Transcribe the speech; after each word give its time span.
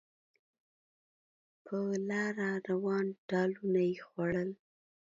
په 1.65 1.77
لاره 2.09 2.49
روان 2.69 3.05
ټالونه 3.29 3.81
یې 3.89 3.95
خوړل 4.07 4.49